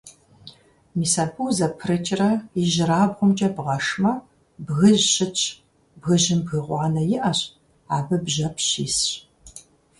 [0.97, 4.11] Мис абы узэпрыкӀрэ ижьырабгъумкӀэ бгъэшмэ,
[4.65, 5.41] бгыжь щытщ,
[5.99, 7.39] бгыжьым бгы гъуанэ иӀэщ,
[7.97, 9.07] абы бжьэпщ исщ.